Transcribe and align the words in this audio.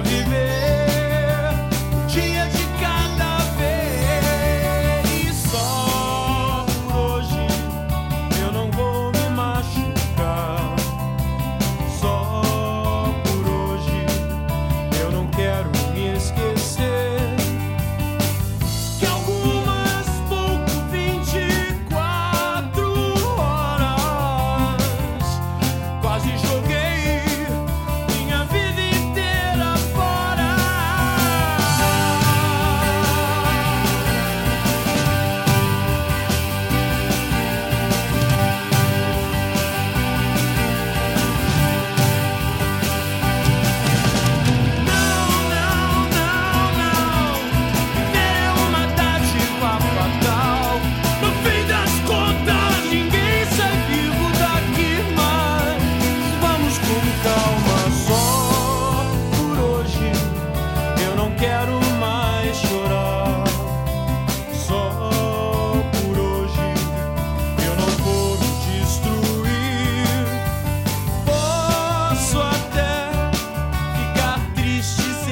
viver 0.00 0.65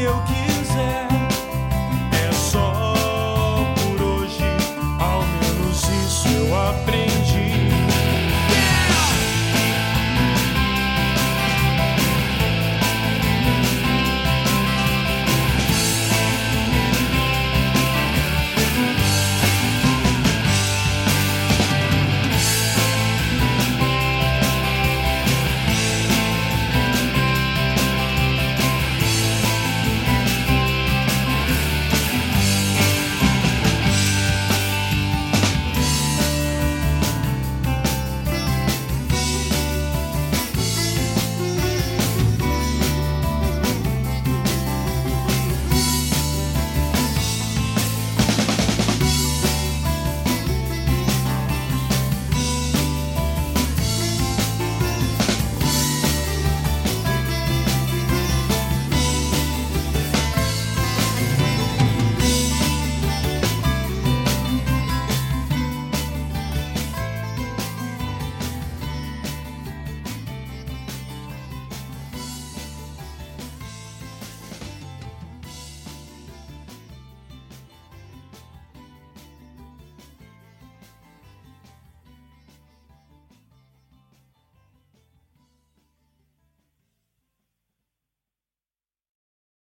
eu 0.05 0.23
quiser. 0.25 1.04